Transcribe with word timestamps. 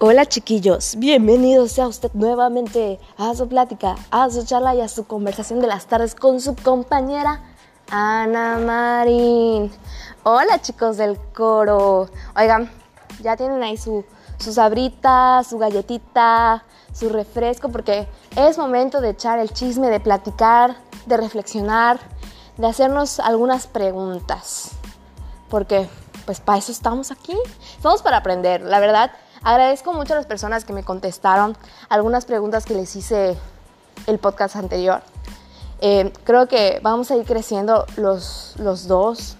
Hola 0.00 0.26
chiquillos, 0.26 0.94
bienvenidos 0.96 1.72
sea 1.72 1.88
usted 1.88 2.12
nuevamente 2.14 3.00
a 3.16 3.34
su 3.34 3.48
plática, 3.48 3.96
a 4.12 4.30
su 4.30 4.44
charla 4.44 4.76
y 4.76 4.80
a 4.80 4.86
su 4.86 5.08
conversación 5.08 5.58
de 5.58 5.66
las 5.66 5.86
tardes 5.86 6.14
con 6.14 6.40
su 6.40 6.54
compañera 6.54 7.40
Ana 7.90 8.58
Marín. 8.58 9.72
Hola 10.22 10.60
chicos 10.60 10.98
del 10.98 11.18
coro. 11.34 12.08
Oigan, 12.36 12.70
ya 13.22 13.36
tienen 13.36 13.60
ahí 13.64 13.76
su, 13.76 14.04
su 14.38 14.52
sabrita, 14.52 15.42
su 15.42 15.58
galletita, 15.58 16.62
su 16.92 17.08
refresco, 17.08 17.68
porque 17.68 18.06
es 18.36 18.56
momento 18.56 19.00
de 19.00 19.10
echar 19.10 19.40
el 19.40 19.52
chisme, 19.52 19.90
de 19.90 19.98
platicar, 19.98 20.76
de 21.06 21.16
reflexionar, 21.16 21.98
de 22.56 22.68
hacernos 22.68 23.18
algunas 23.18 23.66
preguntas. 23.66 24.70
Porque, 25.48 25.88
pues 26.24 26.38
para 26.38 26.58
eso 26.60 26.70
estamos 26.70 27.10
aquí. 27.10 27.36
Estamos 27.74 28.00
para 28.00 28.18
aprender, 28.18 28.60
la 28.60 28.78
verdad 28.78 29.10
Agradezco 29.42 29.92
mucho 29.92 30.14
a 30.14 30.16
las 30.16 30.26
personas 30.26 30.64
que 30.64 30.72
me 30.72 30.82
contestaron 30.82 31.56
algunas 31.88 32.24
preguntas 32.24 32.64
que 32.64 32.74
les 32.74 32.94
hice 32.96 33.36
el 34.06 34.18
podcast 34.18 34.56
anterior. 34.56 35.02
Eh, 35.80 36.12
creo 36.24 36.48
que 36.48 36.80
vamos 36.82 37.10
a 37.10 37.16
ir 37.16 37.24
creciendo 37.24 37.86
los, 37.96 38.54
los 38.58 38.88
dos. 38.88 39.36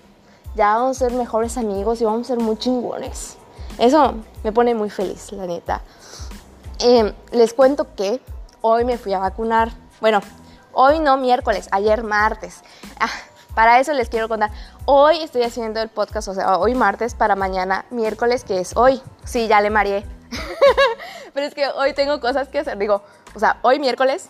Ya 0.54 0.76
vamos 0.76 0.96
a 0.96 1.06
ser 1.06 1.12
mejores 1.12 1.56
amigos 1.58 2.00
y 2.00 2.04
vamos 2.04 2.22
a 2.22 2.34
ser 2.34 2.38
muy 2.38 2.56
chingones. 2.56 3.36
Eso 3.78 4.14
me 4.42 4.52
pone 4.52 4.74
muy 4.74 4.90
feliz, 4.90 5.32
la 5.32 5.46
neta. 5.46 5.82
Eh, 6.80 7.12
les 7.32 7.54
cuento 7.54 7.94
que 7.94 8.20
hoy 8.60 8.84
me 8.84 8.98
fui 8.98 9.12
a 9.12 9.18
vacunar. 9.18 9.70
Bueno, 10.00 10.20
hoy 10.72 11.00
no 11.00 11.16
miércoles, 11.16 11.68
ayer 11.72 12.02
martes. 12.02 12.62
Ah, 13.00 13.08
para 13.58 13.80
eso 13.80 13.92
les 13.92 14.08
quiero 14.08 14.28
contar. 14.28 14.52
Hoy 14.84 15.20
estoy 15.20 15.42
haciendo 15.42 15.82
el 15.82 15.88
podcast, 15.88 16.28
o 16.28 16.34
sea, 16.34 16.58
hoy 16.58 16.76
martes 16.76 17.16
para 17.16 17.34
mañana 17.34 17.86
miércoles, 17.90 18.44
que 18.44 18.60
es 18.60 18.76
hoy. 18.76 19.02
Sí, 19.24 19.48
ya 19.48 19.60
le 19.60 19.68
mareé. 19.68 20.06
Pero 21.34 21.44
es 21.44 21.54
que 21.56 21.66
hoy 21.66 21.92
tengo 21.92 22.20
cosas 22.20 22.46
que 22.46 22.60
hacer. 22.60 22.78
Digo, 22.78 23.02
o 23.34 23.40
sea, 23.40 23.58
hoy 23.62 23.80
miércoles 23.80 24.28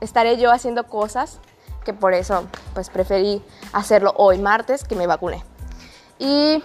estaré 0.00 0.38
yo 0.38 0.50
haciendo 0.50 0.84
cosas 0.84 1.38
que 1.84 1.92
por 1.92 2.14
eso 2.14 2.48
pues 2.72 2.88
preferí 2.88 3.44
hacerlo 3.74 4.14
hoy 4.16 4.38
martes 4.38 4.84
que 4.84 4.96
me 4.96 5.06
vacuné. 5.06 5.44
Y 6.18 6.64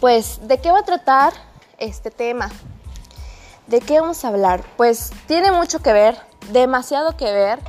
pues, 0.00 0.46
¿de 0.46 0.58
qué 0.58 0.70
va 0.72 0.80
a 0.80 0.84
tratar 0.84 1.32
este 1.78 2.10
tema? 2.10 2.50
¿De 3.66 3.80
qué 3.80 3.98
vamos 3.98 4.26
a 4.26 4.28
hablar? 4.28 4.62
Pues 4.76 5.10
tiene 5.26 5.52
mucho 5.52 5.78
que 5.78 5.94
ver, 5.94 6.18
demasiado 6.52 7.16
que 7.16 7.32
ver 7.32 7.60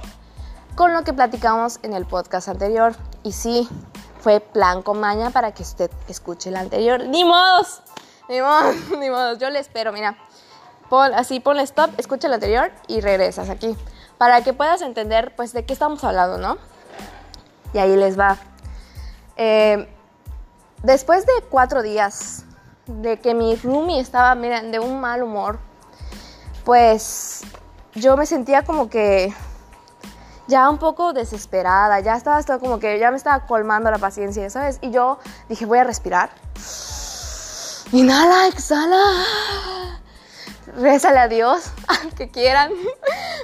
con 0.80 0.94
lo 0.94 1.04
que 1.04 1.12
platicamos 1.12 1.78
en 1.84 1.94
el 1.94 2.06
podcast 2.06 2.48
anterior. 2.48 2.96
Y 3.22 3.34
sí, 3.34 3.68
fue 4.22 4.40
plan 4.40 4.82
con 4.82 4.98
maña 4.98 5.30
para 5.30 5.52
que 5.52 5.62
usted 5.62 5.92
escuche 6.08 6.48
el 6.48 6.56
anterior. 6.56 7.04
¡Ni 7.04 7.26
modos! 7.26 7.82
Ni 8.30 8.40
modos, 8.40 8.76
ni 8.98 9.10
modos. 9.10 9.40
Yo 9.40 9.50
le 9.50 9.60
espero, 9.60 9.92
mira. 9.92 10.18
Pon, 10.90 11.14
así 11.16 11.42
ponle 11.42 11.64
stop, 11.64 11.92
escucha 11.98 12.28
el 12.28 12.34
anterior 12.34 12.72
y 12.88 13.02
regresas 13.02 13.50
aquí. 13.50 13.76
Para 14.18 14.42
que 14.42 14.54
puedas 14.54 14.82
entender, 14.82 15.36
pues, 15.36 15.52
de 15.52 15.66
qué 15.66 15.74
estamos 15.74 16.02
hablando, 16.06 16.38
¿no? 16.38 16.58
Y 17.74 17.80
ahí 17.80 17.98
les 17.98 18.18
va. 18.18 18.38
Eh, 19.36 19.86
después 20.84 21.26
de 21.26 21.34
cuatro 21.50 21.82
días 21.82 22.46
de 22.86 23.20
que 23.20 23.34
mi 23.34 23.58
roomie 23.58 24.00
estaba, 24.00 24.34
miren, 24.34 24.72
de 24.72 24.80
un 24.80 25.02
mal 25.02 25.24
humor, 25.24 25.60
pues 26.64 27.42
yo 27.96 28.16
me 28.16 28.26
sentía 28.26 28.64
como 28.64 28.90
que 28.90 29.34
ya 30.50 30.68
un 30.70 30.80
poco 30.80 31.14
desesperada, 31.14 32.00
ya 32.00 32.16
estaba 32.16 32.40
esto 32.40 32.60
como 32.60 32.80
que 32.80 32.98
ya 33.00 33.12
me 33.12 33.18
estaba 33.18 33.46
colmando 33.46 33.92
la 33.92 34.00
paciencia, 34.00 34.50
¿sabes? 34.50 34.80
Y 34.82 34.90
yo 34.90 35.20
dije, 35.48 35.66
voy 35.66 35.78
a 35.78 35.84
respirar. 35.84 36.32
Inhala, 37.92 38.48
exhala. 38.48 39.00
Rézale 40.76 41.20
a 41.20 41.28
Dios, 41.28 41.72
que 42.18 42.30
quieran. 42.30 42.72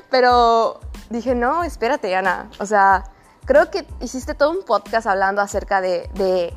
Pero 0.09 0.79
dije, 1.11 1.35
no, 1.35 1.63
espérate, 1.63 2.15
Ana. 2.15 2.49
O 2.59 2.65
sea, 2.65 3.03
creo 3.45 3.69
que 3.69 3.87
hiciste 4.01 4.33
todo 4.33 4.49
un 4.49 4.63
podcast 4.65 5.05
hablando 5.05 5.41
acerca 5.41 5.81
de, 5.81 6.09
de 6.15 6.53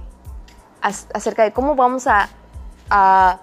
acerca 0.80 1.42
de 1.42 1.52
cómo 1.52 1.74
vamos 1.74 2.06
a, 2.06 2.28
a 2.88 3.40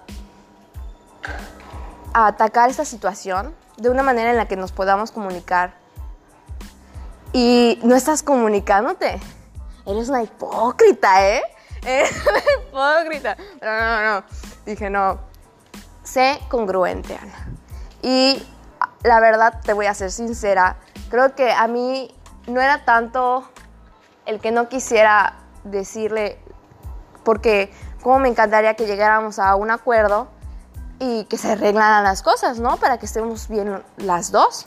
atacar 2.12 2.68
esta 2.68 2.84
situación 2.84 3.54
de 3.76 3.90
una 3.90 4.02
manera 4.02 4.30
en 4.30 4.36
la 4.36 4.48
que 4.48 4.56
nos 4.56 4.72
podamos 4.72 5.12
comunicar 5.12 5.85
y 7.36 7.78
no 7.82 7.94
estás 7.94 8.22
comunicándote. 8.22 9.20
Eres 9.84 10.08
una 10.08 10.22
hipócrita, 10.22 11.28
¿eh? 11.28 11.42
Eres 11.84 12.10
una 12.26 12.38
hipócrita. 12.38 13.36
No, 13.60 13.78
no, 13.78 14.14
no. 14.14 14.26
Dije, 14.64 14.88
no. 14.88 15.20
Sé 16.02 16.40
congruente, 16.48 17.14
Ana. 17.14 17.58
Y 18.00 18.42
la 19.02 19.20
verdad, 19.20 19.60
te 19.62 19.74
voy 19.74 19.84
a 19.84 19.92
ser 19.92 20.12
sincera. 20.12 20.78
Creo 21.10 21.34
que 21.34 21.52
a 21.52 21.66
mí 21.66 22.10
no 22.46 22.62
era 22.62 22.86
tanto 22.86 23.46
el 24.24 24.40
que 24.40 24.50
no 24.50 24.70
quisiera 24.70 25.34
decirle, 25.62 26.38
porque 27.22 27.70
como 28.02 28.18
me 28.18 28.28
encantaría 28.30 28.72
que 28.76 28.86
llegáramos 28.86 29.38
a 29.38 29.56
un 29.56 29.70
acuerdo 29.70 30.28
y 31.00 31.24
que 31.24 31.36
se 31.36 31.52
arreglaran 31.52 32.02
las 32.02 32.22
cosas, 32.22 32.60
¿no? 32.60 32.78
Para 32.78 32.96
que 32.96 33.04
estemos 33.04 33.48
bien 33.48 33.84
las 33.98 34.32
dos. 34.32 34.64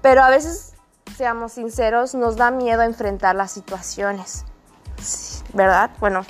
Pero 0.00 0.22
a 0.22 0.30
veces 0.30 0.71
seamos 1.16 1.52
sinceros, 1.52 2.14
nos 2.14 2.36
da 2.36 2.50
miedo 2.50 2.82
enfrentar 2.82 3.34
las 3.34 3.50
situaciones. 3.50 4.44
¿Verdad? 5.52 5.90
Bueno, 6.00 6.24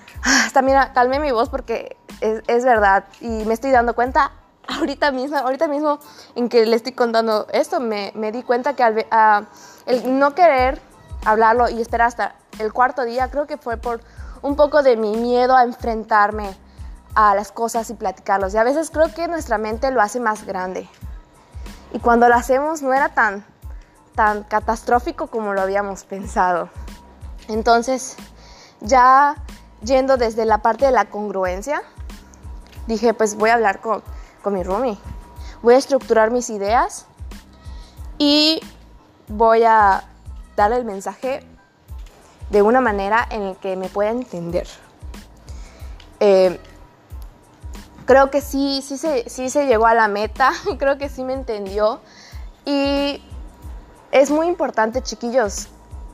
también 0.52 0.78
calmé 0.94 1.18
mi 1.18 1.30
voz 1.30 1.48
porque 1.48 1.96
es, 2.20 2.64
verdad 2.64 3.04
y 3.20 3.28
me 3.28 3.54
estoy 3.54 3.70
dando 3.70 3.94
cuenta 3.94 4.32
ahorita 4.68 5.10
mismo, 5.10 5.36
ahorita 5.36 5.66
mismo 5.66 5.98
en 6.34 6.48
que 6.48 6.64
le 6.66 6.76
estoy 6.76 6.92
contando 6.92 7.46
esto, 7.52 7.80
me, 7.80 8.12
di 8.32 8.42
cuenta 8.42 8.74
que 8.74 8.82
al, 8.84 9.48
el 9.86 10.18
no 10.18 10.34
querer 10.34 10.80
hablarlo 11.24 11.68
y 11.68 11.80
esperar 11.80 12.08
hasta 12.08 12.34
el 12.58 12.72
cuarto 12.72 13.04
día, 13.04 13.30
creo 13.30 13.46
que 13.46 13.56
fue 13.56 13.76
por 13.76 14.00
un 14.42 14.56
poco 14.56 14.82
de 14.82 14.96
mi 14.96 15.16
miedo 15.16 15.56
a 15.56 15.64
enfrentarme 15.64 16.54
a 17.14 17.34
las 17.34 17.52
cosas 17.52 17.90
y 17.90 17.94
platicarlos. 17.94 18.54
Y 18.54 18.58
a 18.58 18.64
veces 18.64 18.90
creo 18.90 19.12
que 19.14 19.28
nuestra 19.28 19.58
mente 19.58 19.90
lo 19.90 20.00
hace 20.00 20.20
más 20.20 20.44
grande. 20.44 20.88
Y 21.92 21.98
cuando 21.98 22.28
lo 22.28 22.34
hacemos 22.34 22.82
no 22.82 22.92
era 22.92 23.10
tan, 23.10 23.44
tan 24.14 24.44
catastrófico 24.44 25.28
como 25.28 25.54
lo 25.54 25.60
habíamos 25.60 26.04
pensado. 26.04 26.68
Entonces, 27.48 28.16
ya 28.80 29.36
yendo 29.82 30.16
desde 30.16 30.44
la 30.44 30.58
parte 30.58 30.86
de 30.86 30.92
la 30.92 31.06
congruencia, 31.06 31.82
dije, 32.86 33.14
pues 33.14 33.36
voy 33.36 33.50
a 33.50 33.54
hablar 33.54 33.80
con, 33.80 34.02
con 34.42 34.54
mi 34.54 34.62
roomie, 34.62 34.98
voy 35.62 35.74
a 35.74 35.78
estructurar 35.78 36.30
mis 36.30 36.50
ideas 36.50 37.06
y 38.18 38.60
voy 39.28 39.64
a 39.64 40.04
darle 40.56 40.76
el 40.76 40.84
mensaje 40.84 41.46
de 42.50 42.62
una 42.62 42.80
manera 42.80 43.26
en 43.30 43.48
la 43.48 43.54
que 43.54 43.76
me 43.76 43.88
pueda 43.88 44.10
entender. 44.10 44.68
Eh, 46.20 46.60
creo 48.04 48.30
que 48.30 48.40
sí, 48.40 48.82
sí 48.86 48.98
se, 48.98 49.28
sí 49.28 49.50
se 49.50 49.66
llegó 49.66 49.86
a 49.86 49.94
la 49.94 50.06
meta, 50.08 50.52
creo 50.78 50.98
que 50.98 51.08
sí 51.08 51.24
me 51.24 51.32
entendió 51.32 52.00
y 52.64 53.01
es 54.22 54.30
muy 54.30 54.46
importante, 54.46 55.02
chiquillos, 55.02 55.68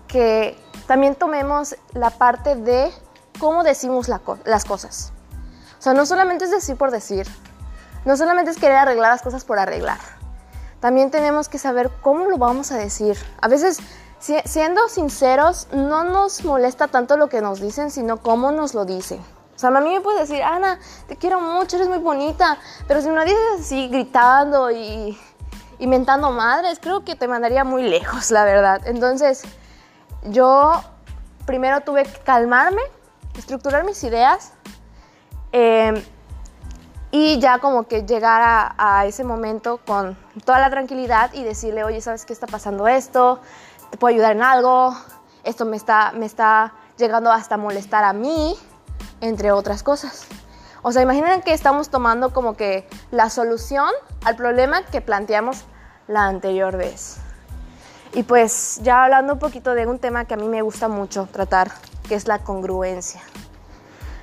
que 0.06 0.56
también 0.86 1.14
tomemos 1.14 1.76
la 1.92 2.08
parte 2.08 2.56
de 2.56 2.90
cómo 3.38 3.62
decimos 3.62 4.08
las 4.08 4.64
cosas. 4.64 5.12
O 5.78 5.82
sea, 5.82 5.92
no 5.92 6.06
solamente 6.06 6.46
es 6.46 6.50
decir 6.50 6.76
por 6.76 6.90
decir, 6.90 7.28
no 8.06 8.16
solamente 8.16 8.50
es 8.50 8.56
querer 8.56 8.78
arreglar 8.78 9.12
las 9.12 9.22
cosas 9.22 9.44
por 9.44 9.58
arreglar. 9.58 9.98
También 10.80 11.10
tenemos 11.10 11.48
que 11.48 11.58
saber 11.58 11.90
cómo 12.00 12.24
lo 12.30 12.38
vamos 12.38 12.72
a 12.72 12.78
decir. 12.78 13.18
A 13.42 13.48
veces, 13.48 13.78
siendo 14.18 14.88
sinceros, 14.88 15.68
no 15.72 16.04
nos 16.04 16.44
molesta 16.44 16.88
tanto 16.88 17.18
lo 17.18 17.28
que 17.28 17.42
nos 17.42 17.60
dicen, 17.60 17.90
sino 17.90 18.22
cómo 18.22 18.52
nos 18.52 18.72
lo 18.72 18.86
dicen. 18.86 19.20
O 19.54 19.58
sea, 19.58 19.68
a 19.68 19.80
mí 19.80 19.90
me 19.90 20.00
puede 20.00 20.20
decir, 20.20 20.42
Ana, 20.42 20.78
te 21.08 21.16
quiero 21.16 21.40
mucho, 21.40 21.76
eres 21.76 21.88
muy 21.88 21.98
bonita, 21.98 22.58
pero 22.86 23.02
si 23.02 23.08
me 23.08 23.16
lo 23.16 23.24
dices 23.24 23.60
así 23.60 23.88
gritando 23.88 24.70
y 24.70 25.18
inventando 25.78 26.30
madres, 26.30 26.78
creo 26.80 27.04
que 27.04 27.14
te 27.16 27.28
mandaría 27.28 27.64
muy 27.64 27.82
lejos, 27.82 28.30
la 28.30 28.44
verdad. 28.44 28.80
Entonces, 28.86 29.42
yo 30.24 30.82
primero 31.46 31.80
tuve 31.80 32.04
que 32.04 32.18
calmarme, 32.20 32.82
estructurar 33.36 33.84
mis 33.84 34.02
ideas 34.04 34.52
em, 35.52 36.02
y 37.10 37.38
ya 37.38 37.58
como 37.58 37.86
que 37.86 38.02
llegar 38.02 38.42
a, 38.42 38.74
a, 38.76 39.06
ese 39.06 39.24
momento 39.24 39.80
con 39.86 40.16
toda 40.44 40.58
la 40.58 40.70
tranquilidad 40.70 41.32
y 41.32 41.44
decirle, 41.44 41.84
oye, 41.84 42.00
¿sabes 42.00 42.26
qué 42.26 42.32
está 42.32 42.46
pasando 42.46 42.86
esto? 42.86 43.40
¿Te 43.90 43.96
puedo 43.96 44.14
ayudar 44.14 44.32
en 44.36 44.42
algo? 44.42 44.94
Esto 45.44 45.64
me 45.64 45.76
está, 45.76 46.12
me 46.12 46.26
está 46.26 46.74
llegando 46.98 47.30
hasta 47.32 47.56
molestar 47.56 48.04
a 48.04 48.12
mí, 48.12 48.56
entre 49.20 49.52
otras 49.52 49.82
cosas. 49.82 50.26
O 50.82 50.92
sea, 50.92 51.02
imaginen 51.02 51.42
que 51.42 51.52
estamos 51.52 51.90
tomando 51.90 52.32
como 52.32 52.56
que 52.56 52.88
la 53.10 53.30
solución 53.30 53.90
al 54.24 54.36
problema 54.36 54.84
que 54.84 55.00
planteamos 55.00 55.64
la 56.06 56.26
anterior 56.26 56.76
vez. 56.76 57.18
Y 58.14 58.22
pues 58.22 58.80
ya 58.82 59.04
hablando 59.04 59.34
un 59.34 59.38
poquito 59.38 59.74
de 59.74 59.86
un 59.86 59.98
tema 59.98 60.24
que 60.24 60.34
a 60.34 60.36
mí 60.36 60.48
me 60.48 60.62
gusta 60.62 60.88
mucho 60.88 61.28
tratar, 61.30 61.70
que 62.08 62.14
es 62.14 62.26
la 62.26 62.38
congruencia. 62.38 63.20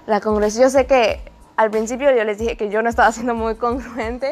La 0.07 0.21
congruencia, 0.21 0.63
yo 0.63 0.69
sé 0.69 0.87
que 0.87 1.31
al 1.55 1.71
principio 1.71 2.13
yo 2.15 2.23
les 2.23 2.37
dije 2.37 2.57
que 2.57 2.69
yo 2.69 2.81
no 2.81 2.89
estaba 2.89 3.11
siendo 3.11 3.33
muy 3.33 3.55
congruente, 3.55 4.31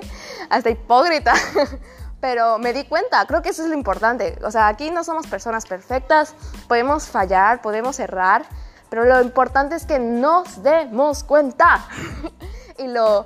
hasta 0.49 0.69
hipócrita, 0.69 1.33
pero 2.19 2.57
me 2.57 2.73
di 2.73 2.83
cuenta, 2.85 3.25
creo 3.27 3.41
que 3.41 3.49
eso 3.49 3.63
es 3.63 3.69
lo 3.69 3.75
importante. 3.75 4.37
O 4.43 4.51
sea, 4.51 4.67
aquí 4.67 4.91
no 4.91 5.03
somos 5.03 5.27
personas 5.27 5.65
perfectas, 5.65 6.35
podemos 6.67 7.07
fallar, 7.07 7.61
podemos 7.61 7.99
errar, 7.99 8.45
pero 8.93 9.05
lo 9.05 9.19
importante 9.23 9.73
es 9.73 9.87
que 9.87 9.97
nos 9.97 10.61
demos 10.61 11.23
cuenta 11.23 11.83
y 12.77 12.87
lo, 12.87 13.25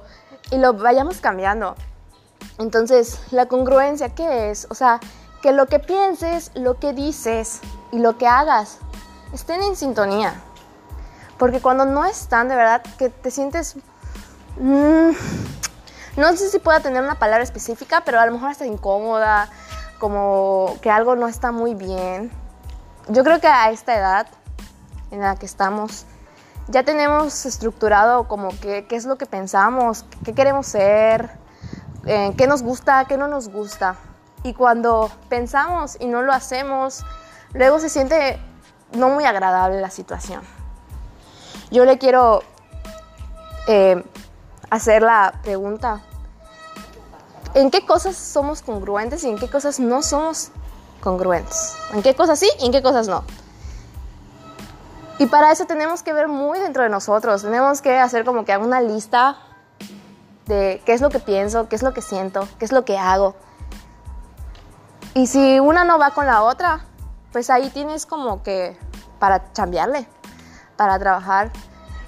y 0.50 0.60
lo 0.60 0.72
vayamos 0.72 1.20
cambiando. 1.20 1.76
Entonces, 2.58 3.20
la 3.32 3.48
congruencia, 3.48 4.16
¿qué 4.16 4.50
es? 4.50 4.66
O 4.70 4.76
sea, 4.76 5.02
que 5.42 5.52
lo 5.52 5.66
que 5.66 5.80
pienses, 5.80 6.52
lo 6.56 6.80
que 6.80 6.94
dices 6.94 7.60
y 7.92 8.00
lo 8.00 8.18
que 8.18 8.28
hagas 8.28 8.78
estén 9.34 9.62
en 9.62 9.76
sintonía. 9.76 10.36
Porque 11.38 11.60
cuando 11.60 11.84
no 11.84 12.06
están, 12.06 12.48
de 12.48 12.56
verdad, 12.56 12.82
que 12.98 13.10
te 13.10 13.30
sientes... 13.30 13.76
Mm, 14.62 15.10
no 16.16 16.38
sé 16.38 16.50
si 16.50 16.60
pueda 16.60 16.80
tener 16.80 17.04
una 17.04 17.20
palabra 17.20 17.44
específica, 17.44 18.04
pero 18.06 18.22
a 18.22 18.26
lo 18.26 18.32
mejor 18.32 18.52
hasta 18.52 18.66
incómoda, 18.66 19.50
como 20.00 20.78
que 20.82 20.90
algo 20.90 21.18
no 21.18 21.28
está 21.28 21.52
muy 21.52 21.74
bien. 21.74 22.32
Yo 23.10 23.26
creo 23.26 23.42
que 23.42 23.48
a 23.48 23.70
esta 23.70 23.98
edad 23.98 24.28
en 25.12 25.22
la 25.22 25.36
que 25.36 25.46
estamos, 25.46 26.06
ya 26.68 26.84
tenemos 26.84 27.46
estructurado 27.46 28.28
como 28.28 28.50
qué 28.60 28.86
es 28.90 29.06
lo 29.06 29.18
que 29.18 29.26
pensamos, 29.26 30.06
qué 30.26 30.34
queremos 30.34 30.68
ser, 30.68 31.30
eh, 32.06 32.34
qué 32.38 32.48
nos 32.48 32.64
gusta, 32.64 33.06
qué 33.06 33.18
no 33.18 33.28
nos 33.28 33.50
gusta. 33.50 33.98
Y 34.44 34.54
cuando 34.54 35.12
pensamos 35.28 35.98
y 36.00 36.08
no 36.08 36.22
lo 36.22 36.32
hacemos, 36.32 37.04
luego 37.54 37.80
se 37.80 37.90
siente 37.90 38.40
no 38.94 39.10
muy 39.10 39.26
agradable 39.26 39.82
la 39.82 39.90
situación. 39.90 40.42
Yo 41.70 41.84
le 41.84 41.98
quiero 41.98 42.44
eh, 43.68 44.02
hacer 44.70 45.02
la 45.02 45.34
pregunta, 45.44 46.02
¿en 47.54 47.72
qué 47.72 47.86
cosas 47.86 48.16
somos 48.16 48.62
congruentes 48.62 49.26
y 49.26 49.30
en 49.30 49.38
qué 49.38 49.50
cosas 49.50 49.80
no 49.80 50.02
somos 50.02 50.52
congruentes? 51.02 51.76
¿En 51.94 52.04
qué 52.04 52.16
cosas 52.16 52.40
sí 52.40 52.50
y 52.60 52.68
en 52.68 52.72
qué 52.72 52.82
cosas 52.82 53.10
no? 53.10 53.26
Y 55.20 55.26
para 55.28 55.52
eso 55.52 55.66
tenemos 55.66 56.04
que 56.04 56.14
ver 56.14 56.28
muy 56.28 56.60
dentro 56.60 56.84
de 56.84 56.90
nosotros, 56.90 57.42
tenemos 57.42 57.82
que 57.82 57.98
hacer 57.98 58.24
como 58.24 58.46
que 58.46 58.56
una 58.58 58.82
lista 58.82 59.38
de 60.46 60.82
qué 60.86 60.94
es 60.94 61.02
lo 61.02 61.10
que 61.10 61.20
pienso, 61.20 61.68
qué 61.68 61.76
es 61.76 61.84
lo 61.84 61.94
que 61.94 62.02
siento, 62.02 62.48
qué 62.60 62.66
es 62.66 62.72
lo 62.72 62.86
que 62.86 62.98
hago. 62.98 63.36
Y 65.14 65.28
si 65.28 65.60
una 65.60 65.84
no 65.84 65.98
va 65.98 66.12
con 66.12 66.28
la 66.28 66.44
otra, 66.44 66.86
pues 67.32 67.50
ahí 67.50 67.70
tienes 67.70 68.06
como 68.06 68.44
que 68.44 68.78
para 69.20 69.52
chambearle 69.54 70.08
para 70.78 70.98
trabajar. 71.00 71.52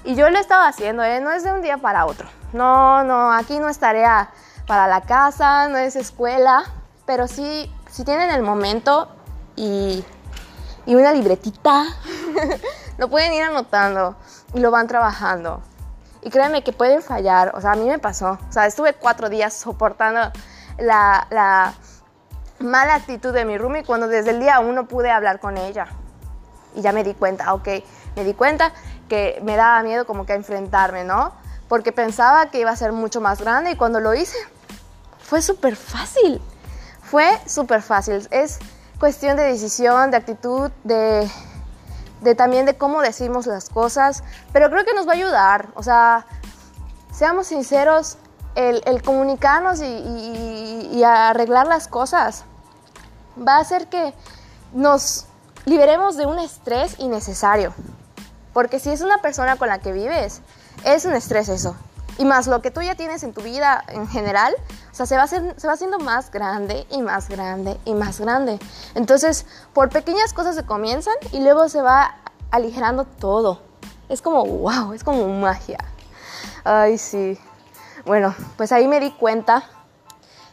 Y 0.04 0.14
yo 0.14 0.30
lo 0.30 0.38
estaba 0.38 0.68
haciendo, 0.68 1.02
¿eh? 1.02 1.20
no 1.20 1.30
es 1.30 1.44
de 1.44 1.52
un 1.52 1.60
día 1.60 1.76
para 1.76 2.06
otro. 2.06 2.26
No, 2.54 3.04
no, 3.04 3.32
aquí 3.32 3.58
no 3.58 3.68
es 3.68 3.78
tarea 3.78 4.30
para 4.66 4.86
la 4.86 5.02
casa, 5.02 5.68
no 5.68 5.76
es 5.76 5.96
escuela, 5.96 6.64
pero 7.04 7.28
sí, 7.28 7.70
si 7.90 8.04
tienen 8.04 8.30
el 8.30 8.42
momento 8.42 9.08
y, 9.56 10.02
y 10.86 10.94
una 10.94 11.12
libretita, 11.12 11.84
lo 13.00 13.08
pueden 13.08 13.32
ir 13.32 13.42
anotando 13.42 14.14
y 14.52 14.60
lo 14.60 14.70
van 14.70 14.86
trabajando. 14.86 15.62
Y 16.20 16.28
créanme 16.28 16.62
que 16.62 16.74
pueden 16.74 17.00
fallar, 17.00 17.52
o 17.54 17.60
sea, 17.62 17.72
a 17.72 17.76
mí 17.76 17.88
me 17.88 17.98
pasó, 17.98 18.38
o 18.46 18.52
sea, 18.52 18.66
estuve 18.66 18.92
cuatro 18.92 19.30
días 19.30 19.54
soportando 19.54 20.30
la, 20.76 21.26
la 21.30 21.72
mala 22.58 22.94
actitud 22.96 23.32
de 23.32 23.46
mi 23.46 23.56
roomie 23.56 23.84
cuando 23.84 24.06
desde 24.06 24.32
el 24.32 24.40
día 24.40 24.60
uno 24.60 24.86
pude 24.86 25.10
hablar 25.10 25.40
con 25.40 25.56
ella. 25.56 25.86
Y 26.74 26.82
ya 26.82 26.92
me 26.92 27.02
di 27.02 27.14
cuenta, 27.14 27.54
ok, 27.54 27.68
me 28.16 28.24
di 28.24 28.34
cuenta 28.34 28.70
que 29.08 29.40
me 29.42 29.56
daba 29.56 29.82
miedo 29.82 30.04
como 30.04 30.26
que 30.26 30.34
enfrentarme, 30.34 31.04
¿no? 31.04 31.32
Porque 31.68 31.92
pensaba 31.92 32.50
que 32.50 32.60
iba 32.60 32.70
a 32.70 32.76
ser 32.76 32.92
mucho 32.92 33.22
más 33.22 33.40
grande 33.40 33.70
y 33.70 33.76
cuando 33.76 33.98
lo 33.98 34.12
hice 34.12 34.36
fue 35.20 35.40
súper 35.40 35.74
fácil. 35.74 36.42
Fue 37.00 37.26
súper 37.46 37.80
fácil. 37.80 38.28
Es 38.30 38.58
cuestión 38.98 39.38
de 39.38 39.44
decisión, 39.44 40.10
de 40.10 40.18
actitud, 40.18 40.70
de, 40.84 41.26
de, 42.20 42.34
también 42.34 42.66
de 42.66 42.76
cómo 42.76 43.02
decimos 43.02 43.46
las 43.46 43.68
cosas, 43.68 44.22
pero 44.52 44.70
creo 44.70 44.84
que 44.84 44.94
nos 44.94 45.06
va 45.06 45.12
a 45.12 45.16
ayudar. 45.16 45.68
O 45.74 45.82
sea, 45.82 46.26
seamos 47.12 47.46
sinceros, 47.46 48.18
el, 48.54 49.02
comunicarnos 49.02 49.80
y, 49.80 49.84
y, 49.84 50.90
y 50.92 51.04
arreglar 51.04 51.66
las 51.66 51.88
cosas 51.88 52.44
va 53.38 53.56
a 53.56 53.60
hacer 53.60 53.88
que 53.88 54.14
nos 54.72 55.26
liberemos 55.64 56.16
de 56.16 56.26
un 56.26 56.38
estrés 56.38 56.96
innecesario. 56.98 57.74
Porque 58.52 58.78
si 58.78 58.90
es 58.90 59.00
una 59.00 59.18
persona 59.18 59.56
con 59.56 59.68
la 59.68 59.78
que 59.78 59.92
vives, 59.92 60.42
es 60.84 61.04
un 61.04 61.12
estrés 61.12 61.48
eso. 61.48 61.76
Y 62.18 62.24
más 62.24 62.46
lo 62.46 62.60
que 62.60 62.70
tú 62.70 62.82
ya 62.82 62.94
tienes 62.94 63.22
en 63.22 63.32
tu 63.32 63.42
vida 63.42 63.82
en 63.88 64.08
general, 64.08 64.54
o 64.92 64.94
sea, 64.94 65.06
se 65.06 65.16
va, 65.16 65.26
se 65.26 65.66
va 65.66 65.72
haciendo 65.72 65.98
más 65.98 66.30
grande 66.30 66.86
y 66.90 67.02
más 67.02 67.28
grande 67.28 67.78
y 67.84 67.94
más 67.94 68.20
grande. 68.20 68.58
Entonces, 68.94 69.46
por 69.72 69.88
pequeñas 69.88 70.32
cosas 70.32 70.56
se 70.56 70.64
comienzan 70.64 71.14
y 71.32 71.40
luego 71.40 71.68
se 71.68 71.82
va 71.82 72.16
aligerando 72.50 73.04
todo. 73.04 73.60
Es 74.08 74.22
como, 74.22 74.44
wow, 74.44 74.92
es 74.92 75.04
como 75.04 75.28
magia. 75.28 75.78
Ay, 76.64 76.98
sí. 76.98 77.38
Bueno, 78.04 78.34
pues 78.56 78.72
ahí 78.72 78.88
me 78.88 78.98
di 78.98 79.12
cuenta. 79.12 79.62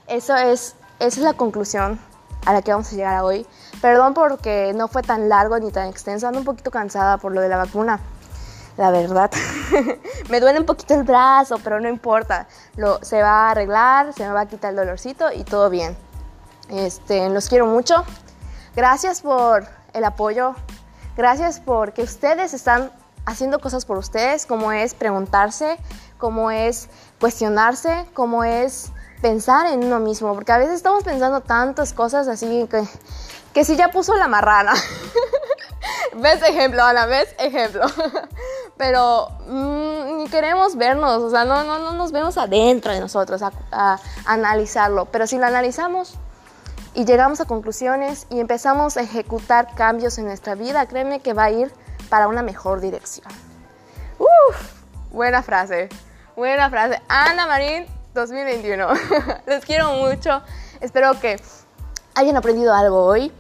Eso 0.08 0.36
es, 0.36 0.76
esa 1.00 1.20
es 1.20 1.24
la 1.24 1.34
conclusión 1.34 2.00
a 2.46 2.54
la 2.54 2.62
que 2.62 2.72
vamos 2.72 2.92
a 2.92 2.96
llegar 2.96 3.24
hoy. 3.24 3.46
Perdón 3.82 4.14
porque 4.14 4.74
no 4.76 4.88
fue 4.88 5.02
tan 5.02 5.30
largo 5.30 5.60
ni 5.60 5.72
tan 5.72 5.88
extenso, 5.88 6.28
ando 6.28 6.40
un 6.40 6.46
poquito 6.46 6.72
cansada 6.72 7.18
por 7.18 7.34
lo 7.34 7.42
de 7.42 7.50
la 7.50 7.58
vacuna. 7.58 8.00
La 8.78 8.92
verdad, 8.92 9.32
me 10.30 10.40
duele 10.40 10.60
un 10.60 10.66
poquito 10.66 10.94
el 10.94 11.04
brazo, 11.04 11.58
pero 11.64 11.80
no 11.80 11.90
importa. 11.90 12.48
Lo, 12.76 13.04
se 13.04 13.22
va 13.22 13.48
a 13.48 13.52
arreglar, 13.52 14.14
se 14.14 14.26
me 14.26 14.32
va 14.32 14.42
a 14.42 14.46
quitar 14.48 14.70
el 14.70 14.76
dolorcito 14.76 15.32
y 15.32 15.44
todo 15.44 15.72
bien. 15.72 15.98
Este, 16.70 17.28
los 17.30 17.50
quiero 17.50 17.66
mucho. 17.66 18.06
Gracias 18.76 19.22
por 19.22 19.68
el 19.94 20.04
apoyo. 20.04 20.56
Gracias 21.16 21.60
porque 21.60 22.04
ustedes 22.04 22.54
están 22.54 22.92
haciendo 23.26 23.60
cosas 23.60 23.86
por 23.86 23.98
ustedes, 23.98 24.46
como 24.46 24.72
es 24.72 24.94
preguntarse, 24.94 25.78
como 26.20 26.52
es 26.52 26.88
cuestionarse, 27.20 28.06
como 28.14 28.44
es 28.44 28.92
pensar 29.22 29.66
en 29.68 29.84
uno 29.84 30.00
mismo, 30.00 30.36
porque 30.36 30.52
a 30.52 30.60
veces 30.60 30.76
estamos 30.76 31.04
pensando 31.04 31.42
tantas 31.42 31.94
cosas 31.94 32.28
así 32.28 32.68
que, 32.70 32.84
que 33.54 33.66
si 33.66 33.76
ya 33.76 33.90
puso 33.90 34.16
la 34.16 34.28
marrana. 34.28 34.74
¿Ves 36.14 36.42
ejemplo, 36.44 36.84
Ana? 36.84 37.06
¿Ves 37.08 37.34
ejemplo? 37.40 37.82
Pero 38.78 39.30
mm, 39.48 40.18
ni 40.18 40.28
queremos 40.28 40.76
vernos, 40.76 41.24
o 41.24 41.30
sea, 41.30 41.46
no, 41.46 41.64
no, 41.64 41.80
no 41.80 41.94
nos 41.94 42.12
vemos 42.12 42.38
adentro 42.38 42.92
de 42.92 43.00
nosotros 43.00 43.42
a, 43.42 44.00
analizarlo, 44.26 45.06
pero 45.06 45.26
si 45.26 45.38
lo 45.38 45.46
analizamos 45.46 46.16
y 46.94 47.06
llegamos 47.06 47.42
a 47.42 47.46
conclusiones 47.46 48.28
y 48.30 48.40
empezamos 48.40 48.98
a 48.98 49.02
ejecutar 49.02 49.74
cambios 49.76 50.18
en 50.18 50.26
nuestra 50.26 50.56
vida, 50.56 50.86
créeme 50.88 51.20
que 51.22 51.34
va 51.34 51.46
a 51.46 51.52
ir 51.52 51.72
para 52.10 52.28
una 52.28 52.44
mejor 52.44 52.82
dirección. 52.82 53.28
Uf, 54.20 54.84
buena 55.12 55.42
frase, 55.44 55.90
buena 56.36 56.70
frase. 56.70 57.02
Ana 57.08 57.48
Marín 57.48 57.86
2021. 58.14 58.88
Les 59.46 59.66
quiero 59.66 59.94
mucho. 59.94 60.42
Espero 60.82 61.20
que 61.20 61.40
hayan 62.16 62.36
aprendido 62.36 62.74
algo 62.74 63.06
hoy. 63.06 63.32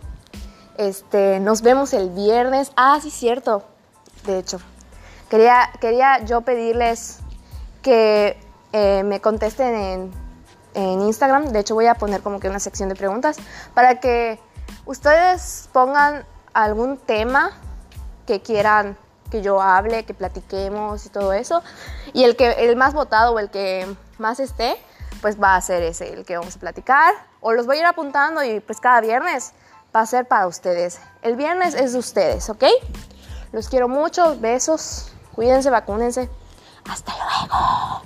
Este, 0.77 1.39
nos 1.39 1.63
vemos 1.63 1.93
el 1.93 2.09
viernes. 2.09 2.71
Ah, 2.75 2.99
sí, 3.01 3.09
cierto. 3.09 3.63
De 4.25 4.37
hecho, 4.37 4.59
quería, 5.29 5.69
quería 5.79 6.19
yo 6.25 6.41
pedirles 6.41 7.19
que 7.81 8.39
eh, 8.73 9.03
me 9.03 9.21
contesten 9.21 9.75
en, 9.75 10.11
en 10.73 11.01
Instagram. 11.01 11.47
De 11.47 11.59
hecho, 11.59 11.75
voy 11.75 11.87
a 11.87 11.95
poner 11.95 12.21
como 12.21 12.39
que 12.39 12.49
una 12.49 12.59
sección 12.59 12.89
de 12.89 12.95
preguntas 12.95 13.37
para 13.73 13.99
que 13.99 14.39
ustedes 14.85 15.69
pongan 15.73 16.25
algún 16.53 16.97
tema 16.97 17.51
que 18.25 18.41
quieran 18.41 18.97
que 19.29 19.41
yo 19.41 19.61
hable, 19.61 20.05
que 20.05 20.13
platiquemos 20.13 21.05
y 21.05 21.09
todo 21.09 21.33
eso. 21.33 21.63
Y 22.13 22.23
el 22.23 22.35
que 22.35 22.51
el 22.51 22.75
más 22.75 22.93
votado 22.93 23.33
o 23.33 23.39
el 23.39 23.49
que 23.49 23.87
más 24.17 24.39
esté, 24.39 24.77
pues 25.21 25.41
va 25.41 25.55
a 25.55 25.61
ser 25.61 25.83
ese 25.83 26.13
el 26.13 26.25
que 26.25 26.37
vamos 26.37 26.55
a 26.55 26.59
platicar. 26.59 27.13
O 27.41 27.53
los 27.53 27.65
voy 27.65 27.77
a 27.77 27.79
ir 27.81 27.85
apuntando 27.85 28.43
y 28.43 28.59
pues 28.59 28.79
cada 28.79 29.01
viernes 29.01 29.53
va 29.95 30.01
a 30.01 30.05
ser 30.05 30.27
para 30.27 30.47
ustedes. 30.47 30.99
El 31.21 31.35
viernes 31.35 31.73
es 31.73 31.93
de 31.93 31.99
ustedes, 31.99 32.49
¿ok? 32.49 32.63
Los 33.51 33.69
quiero 33.69 33.87
mucho, 33.87 34.37
besos, 34.39 35.11
cuídense, 35.37 35.69
vacúnense. 35.69 36.27
Hasta 36.89 37.13
luego. 37.13 38.01